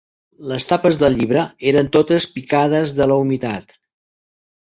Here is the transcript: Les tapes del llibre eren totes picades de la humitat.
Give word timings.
Les 0.51 0.63
tapes 0.69 0.97
del 1.01 1.17
llibre 1.17 1.43
eren 1.73 1.91
totes 1.97 2.27
picades 2.37 2.97
de 3.01 3.09
la 3.13 3.17
humitat. 3.25 3.79